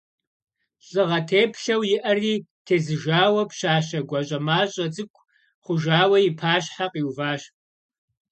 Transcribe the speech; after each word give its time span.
Лӏыгъэ 0.89 1.19
теплъэу 1.27 1.83
иӏари 1.95 2.35
тезыжауэ 2.65 3.43
пщащэ 3.49 3.99
гуащӏэмащӏэ 4.09 4.85
цӏыкӏу 4.93 5.23
хъужауэ 5.63 6.17
и 6.27 6.29
пащхьэ 6.39 6.85
къиуващ. 6.91 7.41